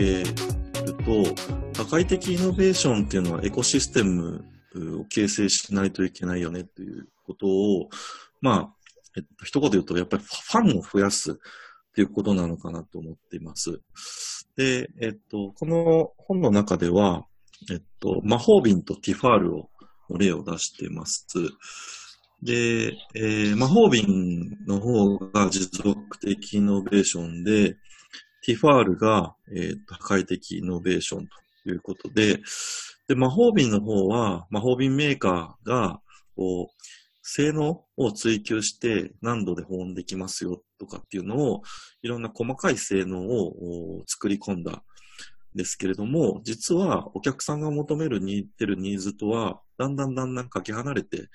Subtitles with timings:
[0.00, 1.24] けると、
[1.74, 4.44] 社会的イノベーションっていうのはエコシステム
[5.00, 7.88] を形成しないといけないよねということを、
[8.40, 8.74] まあ、
[9.16, 11.34] えっと、一言言うと、やっぱりファンを増やすっ
[11.94, 13.80] ていうことなのかなと思っています。
[14.56, 17.26] で、えっと、この本の中では、
[17.70, 19.70] えっと、魔法瓶とティファールを、
[20.18, 21.26] 例を出しています。
[22.42, 27.76] で、えー、魔法瓶の方が持続的イノベーションで、
[28.50, 31.28] ティファールが、えー、破壊的イノベーション
[31.62, 32.40] ということで、
[33.06, 36.00] で、魔法瓶の方は、魔法瓶メーカーが、
[36.34, 36.82] こう、
[37.22, 41.62] 性能を追求して何度で保温できますよとかっていうのを、
[42.02, 44.82] いろんな細かい性能を作り込んだん
[45.54, 51.28] ですけれども、実はお客さんが求めるにってるニーズとは、だんだんだんだんかけ離れて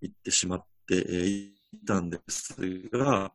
[0.00, 0.96] いってしまって
[1.28, 1.52] い
[1.86, 2.54] たんです
[2.90, 3.30] が、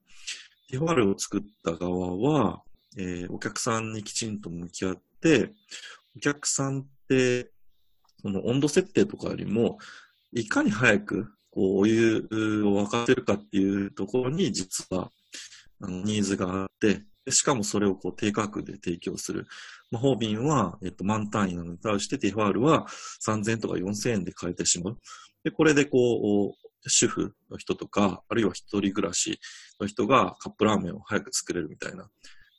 [0.70, 2.64] ティファールを作った側は、
[2.98, 5.52] えー、お客さんにきちんと向き合って、
[6.16, 7.52] お客さんって、
[8.22, 9.78] その温度設定とかよりも、
[10.34, 12.28] いかに早くこうお湯
[12.66, 15.10] を沸かせるかっていうところに実は
[15.82, 19.48] あのニーズがあって、しかもそれをこう低価格で提供する。
[19.92, 22.88] 魔法瓶は、えっと、満単位なのに対してティファールは
[23.26, 24.98] 3000円とか4000円で買えてしまう。
[25.44, 29.40] で、これでこう、主婦の人とか、あるいは一人暮らし
[29.80, 32.10] の人がカップラーメンを早く作れるみたいな。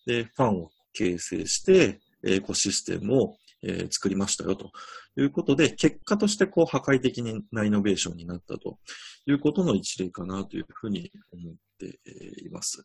[0.08, 4.72] で、ファンを形成して、エコシステムを、えー、作りましたよと
[5.16, 8.78] いうことで、結果としてこう破壊的なイノベーションになったと
[9.26, 12.00] いうことの一例かなというふうに思って
[12.42, 12.84] います。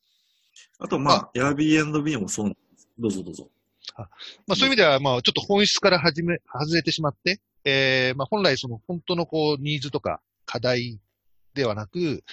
[0.79, 2.89] あと、まあ、Airbnb もそうなんです。
[2.99, 3.49] どうぞどうぞ。
[3.95, 4.01] あ
[4.45, 10.99] まあ、そういう意味では、まあ、ちょっと本質から始め、外れてしまって、えー、まあ、本来その本当のこう、ニーズとか課題
[11.53, 12.23] ではなく、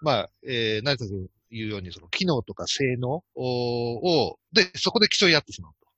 [0.00, 1.04] まあ、えー、成田
[1.48, 5.88] 君言うように、その機能とか性能を、で、そこで競い合ってしまうと。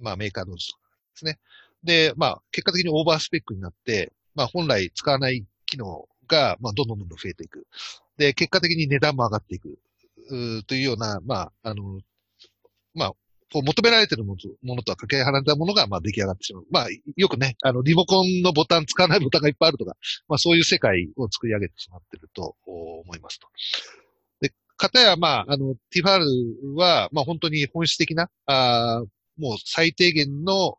[0.00, 1.38] まあ、メーカー同士とかですね。
[1.82, 7.66] で、まあ、結果的にオーバースペックになって、まあ、本来使わない機能が、まあ、どんどんどんどん増えていく。
[8.16, 9.78] で、結果的に値段も上がっていく。
[10.66, 12.00] というような、まあ、あの、
[12.94, 13.12] まあ、
[13.52, 16.64] こう求められているものとはかけ離れたものが、まあ、出来上がってしまう。
[16.70, 19.96] まあ、よくね、あの、リモコンのボタン使わないボタンがいっぱいあるとか、
[20.28, 23.46] まあ、そういう世界を作り上げてしまっていると思いますと。
[24.84, 29.02] で、かたや、まあ、あの、ティファールは、まあ、本当に本質的な、あ
[29.36, 30.76] もう最低限の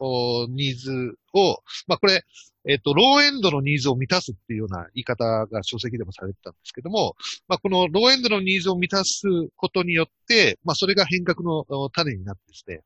[0.50, 1.58] ニーズを、
[1.88, 2.24] まあ、これ、
[2.68, 7.16] えっ、と、ローエンドのニーズを満たすっていうような言い方が書籍でもされてたんですけども、
[7.48, 9.24] まあ、このローエンドのニーズを満たす
[9.56, 12.82] ことによって、まあ、それが変革の種になってですね、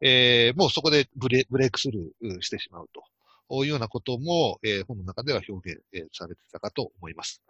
[0.00, 2.88] えー、もうそこでブレブレイクスルーしてしまう
[3.48, 7.42] というようなことも、えー、本の中では表現されてたかと思います。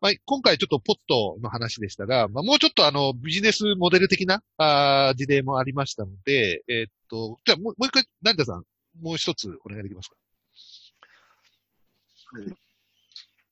[0.00, 8.64] まあ、今回ちょっとポットの話でしたが、まあ、もうちょっとあの、ビジネスモデル的なあ事例もありましたので、えー、っと、じゃあもうもう一回、成田さん、
[9.02, 10.16] もう一つお願いできますか？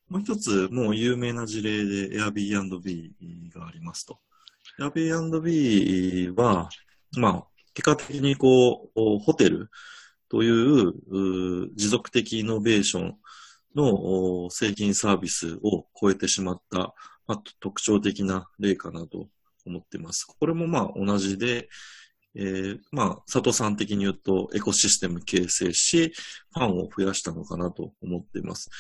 [0.09, 3.11] もう一つ、もう有名な事例で Airbnb
[3.53, 4.21] がありますと。
[4.79, 6.69] Airbnb は、
[7.17, 9.69] まあ、結果的にこう、ホテル
[10.29, 10.93] という
[11.75, 13.17] 持続的イノベーション
[13.77, 16.95] の製品サービスを超えてしまった、
[17.27, 19.29] まあ、特徴的な例かなと
[19.67, 20.25] 思っています。
[20.25, 21.69] これもまあ同じで、
[22.35, 26.13] えー、まあ、佐藤さん的に言うとエコシステム形成し、
[26.53, 28.71] ファンを増やしたのかなと思っています。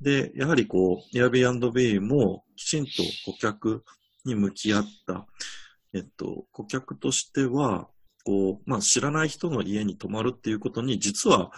[0.00, 2.90] で、やはりこう、Airbnb もきちんと
[3.26, 3.84] 顧客
[4.24, 5.26] に向き合った、
[5.94, 7.88] えっと、顧客としては、
[8.24, 11.50] こう、まあ、知らない人の家に泊まるっていうことに実は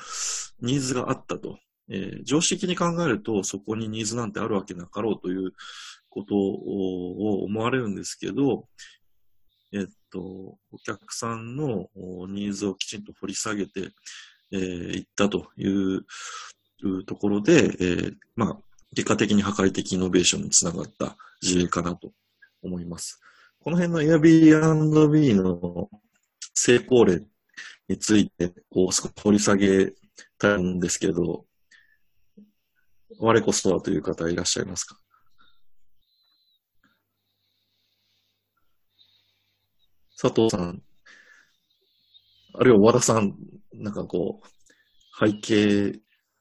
[0.60, 1.58] ニーズがあったと。
[1.90, 5.52] えー、常識に考えるとそこにニーズなんてあるわけなかろうという
[6.08, 8.66] ことを思われるんですけど、
[9.72, 11.88] えっと、お客さんの
[12.28, 13.90] ニーズをきちんと掘り下げて、
[14.52, 14.60] えー、
[14.98, 16.04] いったという
[17.06, 18.56] ところで、えー、まあ、
[18.94, 22.10] 結果的に破壊的イノベーションにつながった事例かなと
[22.62, 23.20] 思います。
[23.60, 25.88] この辺の Airbnb の
[26.54, 27.22] 成功例
[27.88, 29.92] について、こう、少し掘り下げ
[30.38, 31.44] たいんですけど、
[33.18, 34.96] 我こそはという方いらっしゃいますか？
[40.20, 40.82] 佐藤さん、
[42.52, 43.34] あるいは和田さん、
[43.72, 45.98] なんかこう、背景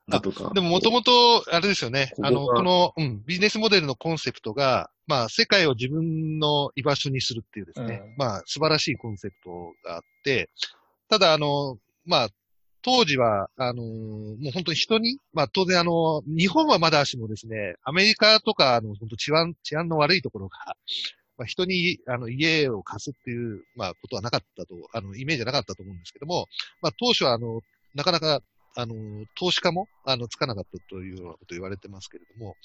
[0.09, 0.51] だとか。
[0.53, 2.11] でももともと、あれですよね。
[2.15, 10.49] ここあの、この、うん、ビジネスモデルのコンセプトが、まあ、世界を自分の居場所にするっていうですね、うん、まあ、素晴らしいコンセプトがあって、
[11.07, 12.29] ただ、あの、まあ、
[12.81, 20.75] 当時は、あのー、もう本当に人に、まあ当然あの、日本はまだしもですね、アメリカとかあの本当治安、治安の悪いところが、
[21.39, 26.47] まあ、人に、あの、家を貸すっていう、まあ、ことはなかったと、あの、イメージはなかったと思うんですけども、
[26.81, 27.61] まあ、当初は、あの、
[27.95, 28.41] なかなか、
[28.75, 28.93] あの、
[29.35, 32.57] 投資家も、あの、つかなかったというようなこと言われてますけれども、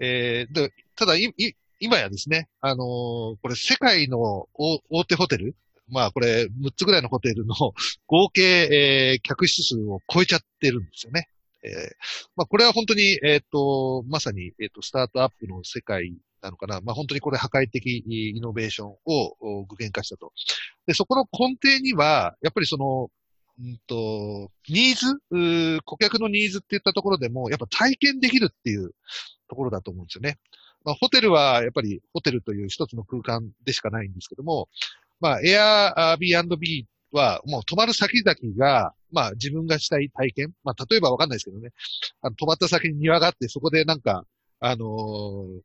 [0.00, 5.54] えー、で、ただ、い、い、今やですね、あのー、これ世界の大手ホテル、
[5.88, 7.54] まあこれ6つぐらいのホテルの
[8.06, 11.28] 合計、えー、客室数を超えちゃってるんですよね。
[11.62, 11.70] えー、
[12.36, 16.80] まあこれは本当に、えっ、ー、と、まさに、えっ、ー、と、スタートアップの世界なのかな。
[16.82, 20.32] まあ本当にこれ破壊的イノベーションを具現化したと。
[20.86, 23.10] で、そこの根底には、やっぱりその、
[23.58, 28.90] うんと、ニーズ顧客のニーズって言ったところでも、やっぱ体験できるっていう
[29.48, 30.38] ところだと思うんですよね。
[30.84, 34.68] まあ、ホテルはやっぱりホテルという一つの空間でしかないんですけども、
[35.20, 40.52] まあ、Airbnb はもう泊まる先々が、まあ自分がしたい体験。
[40.64, 41.70] まあ例えばわかんないですけどね。
[42.20, 44.26] あの泊まった先に庭があって、そこでなんか、
[44.60, 45.60] あのー、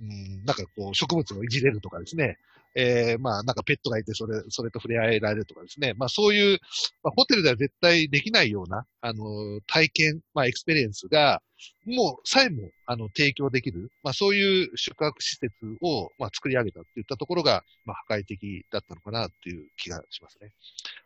[0.00, 2.38] うん、なんかこう植物をいじれるとかですね。
[2.74, 5.94] えー、まあ、なんかペットがいて、それ、それと触れ合えられるとかですね。
[5.96, 6.58] まあ、そういう、
[7.02, 11.42] まあ、ホテルでは絶対できないような、あの、体験、まあ、エクスペリエンスが、
[11.84, 15.52] もう、さえも、あの、提供できる、まあ、そういう宿泊施設
[15.82, 20.52] を、まあ、作り上げたっていったところが、まあ、破壊的だったのかなっていう気がしますね。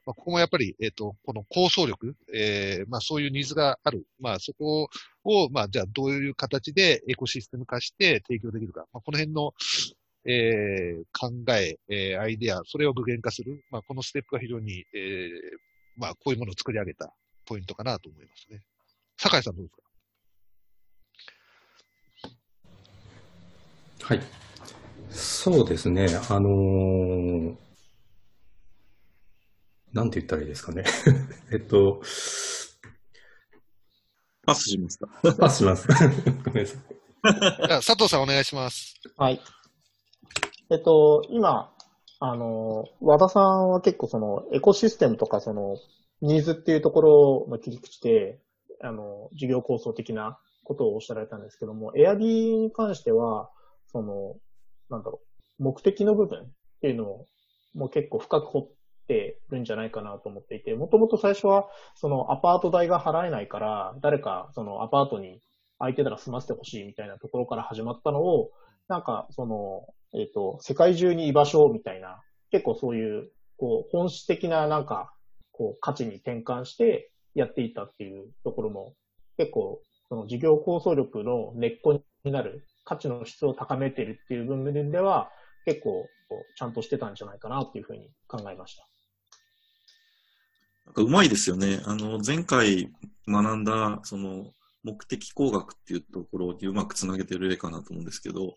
[0.06, 4.06] まあ、ここもやっぱり、えっ、ー、と、この構想力、えー、まあ、そういうニーズがある。
[4.20, 4.88] まあ、そこ
[5.24, 8.86] を、まあ、じゃあ、どういう形でエコシステム化して提供できるか。
[8.92, 9.54] まあ、この辺の、
[10.26, 13.62] えー、考え、えー、アイデア、それを具現化する。
[13.70, 15.30] まあ、このステップが非常に、えー、
[15.96, 17.12] まあ、こういうものを作り上げた
[17.44, 18.62] ポイントかなと思いますね。
[19.18, 19.76] 酒井さんどうです
[24.00, 24.06] か？
[24.06, 24.20] はい。
[25.10, 26.06] そうですね。
[26.28, 27.56] あのー、
[29.92, 30.84] なんて言ったらいいですかね。
[31.52, 32.02] えっと、
[34.46, 35.08] パスしますか？
[35.38, 35.86] パスします。
[36.44, 36.80] ごめんなさい。
[37.68, 38.94] じゃあ、佐藤さんお願いします。
[39.16, 39.40] はい。
[40.70, 41.72] えっと、今、
[42.20, 45.76] あの、和田さんは結構そのエコシステムとかその
[46.22, 48.38] ニーズっていうところの切り口で、
[48.82, 53.50] あの、事業構想的なことをおっしゃられたんですけども、エアビーに関しては、
[53.88, 54.36] その、
[54.90, 55.20] なんだろ
[55.58, 56.46] う、目的の部分っ
[56.80, 57.26] ていうのを
[57.74, 58.68] もう結構深く掘っ
[59.06, 65.42] てるんじゃないかなと思っていて、もともと最初はそのアパート代が払えないから、誰かそのアパートに
[65.78, 68.50] 空いてたら住ませてほしいみたいなところから始まったのを、
[68.88, 75.12] なんかその、えっ、ー、と、世界中に居場所みたいな、結構そういう、こう、本質的ななんか、
[75.52, 78.94] こう、価値に転換してやっていったっていうところも、
[79.36, 85.30] 結構、その事業構想力の根っこになる価値の質を高めてるっていう部分では、
[85.64, 86.06] 結構、
[86.56, 88.86] ちゃんとしてたんじゃないかなっていうふうに考えました。
[90.86, 91.80] なんかうまいですよね。
[91.86, 92.92] あの、前回
[93.26, 94.52] 学んだ、その、
[94.84, 98.54] 目的工学っていうところにうまくつなげてる例かなと思うんですけど、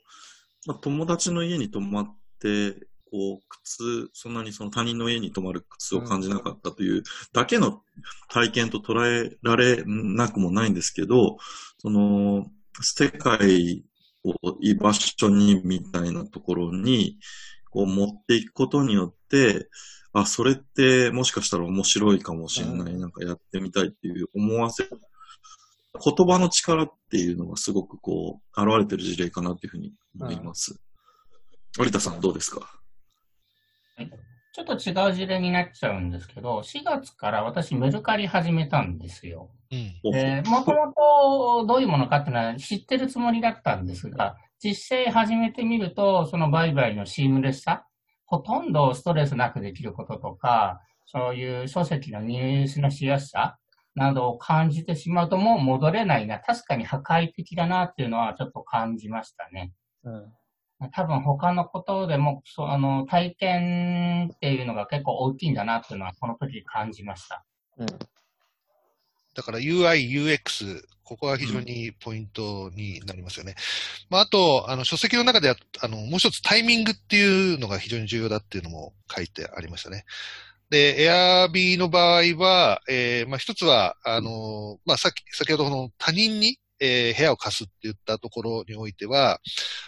[0.67, 2.73] まあ、友達の家に泊まって、
[3.09, 7.81] こう、靴、そんなにその他人の家に泊まる靴を感じなかったというだけの
[8.29, 11.37] 体験と捉えられなくもないんですけど、
[11.79, 12.47] その、
[12.81, 13.85] 世界
[14.25, 17.17] を居場所にみたいなところに、
[17.71, 19.69] こう持っていくことによって、
[20.11, 30.79] あ、それってもしかしたら面白いかもしれない、なんかやってみたいっていう思わせ言葉の力っていうのがすごくこう、現れてる事例かなっていうふうに思います。
[31.79, 32.61] 有田さんどうですか？
[34.53, 39.51] ちょっと違う事例になっちゃうんですけど、4月から私メルカリ始めたんですよ。
[40.45, 40.93] もとも
[41.61, 47.85] とどういうものかっていうのは知ってるつもりだったんですが、実際始めてみると、その売買のシームレスさ、
[48.25, 53.59] ほとんどストレスなくできることとか、そういう書籍の入手のしやすさ、
[53.93, 56.39] などを感じてしまうともう戻れないな。
[56.39, 59.71] 確かに破壊的だなっていうのはちょっと感じましたね。
[60.79, 67.43] うん、多分他のことでも、そあの、体験っていうのが結構大きいんだなっていうのはこの時感じました。
[67.77, 67.87] うん、
[69.35, 73.55] だから UI、UX、ここは非常にポイントになりますよね。
[74.09, 80.05] うん、まあ、あと、あの、書籍の中では、あの、もう一つタイミングっていうのが非常に重要だっていうのも書いてありましたね。
[80.69, 89.39] で、エアビーの場合は、えー、まあ、一つは、あの、まあ、さっき、先ほどの他人に、えー、部屋を貸すって言ったところにおいては、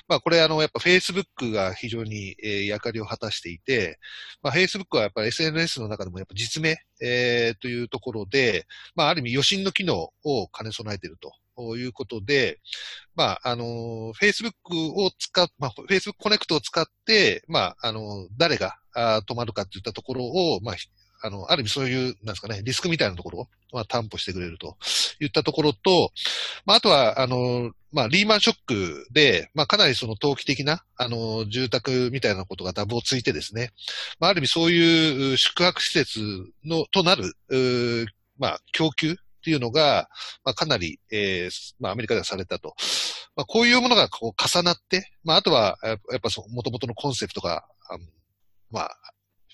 [0.07, 3.99] まあこれあの、やっぱ Facebook が非常に、えー、役割を果たしていて、
[4.41, 8.65] まあ Facebook はやっぱり SNS の中でもやっぱ実名、えー、というところで、
[8.95, 11.17] まあある意味余震の機能を兼ね備えている
[11.55, 12.59] ということで、
[13.15, 20.75] まああの、Facebook を使っ、まあ Facebook コネクトを使って、まああの、誰があ止まるかっていったところを、まあ
[21.21, 24.77] あの、ある意味そういう、なんですかね、リスクみたいなところは担保してくれると
[25.19, 26.11] いったところと、
[26.65, 33.71] まあ、あとは、あの、まあ、リーマンショックで、まあ、かなりその投機的な、あの、住宅みたいなことがダブをついてですね、
[34.19, 36.19] まあ、ある意味そういう宿泊施設
[36.63, 38.05] の、となる、う
[38.37, 40.09] まあ、供給っていうのが、
[40.43, 42.75] まあ、かなり、えー、まあ、アメリカではされたと。
[43.35, 47.97] まあ、こういうものがこう重なって、まあ、あとは、やっぱその、元々のコンセプトが、あ
[48.71, 48.97] まあ、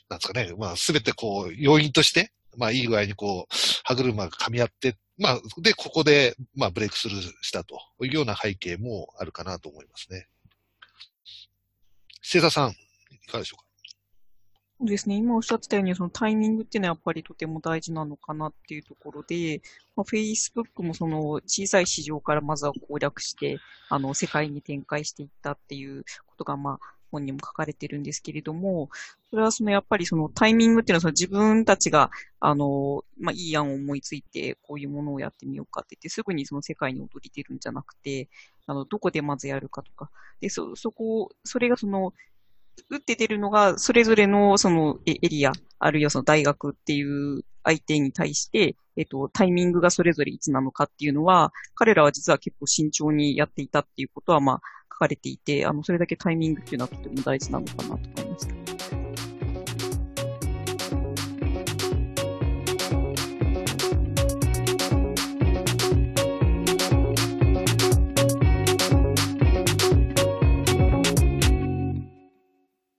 [0.10, 10.28] なんですかね、まあ、すべてこう、要因として、まあ、いい具合にこう、歯車が噛み合って、まあ、で、ここで、まあ、ブレイクスルーしたというような背景もあるかなと思いますね。
[12.22, 12.74] 星座さん、い
[13.28, 13.66] かがでしょうか？
[14.78, 15.16] そうですね。
[15.16, 19.62] 今おっしゃってたように、そのタイミングっていうのはやっぱりとても大事なのかなっていうところで、
[19.96, 23.58] まあ、Facebook もその小さい市場からまずは攻略して、
[23.90, 28.90] あの、世界に展開していったっていうことが、まあ、本にも書かれてるんですけれども、
[29.30, 38.30] それはそのやっぱりそのタイミングっていうのはその自分たちが、あの、まあ、いい案を思いついて、こういうものをやってみようかって言って、すぐにその世界に踊り出るんじゃなくて、
[38.68, 40.10] あの、どこでまずやるかとか、
[40.42, 42.14] で、そ、そこ、それがその、
[42.90, 54.62] 打って出るのが、それぞれのそのエリア、あるいはその大学っていう相手に対して、えっと、タイミングがそれぞれいつなのかっていうのは、彼らは実は結構慎重にやっていたっていうことは、まあ、
[54.96, 58.55] 書かれていて、あの、それだけタイミングっていうのはとても大事なのかなと思います。